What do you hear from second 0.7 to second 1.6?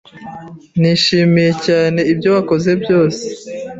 Nishimiye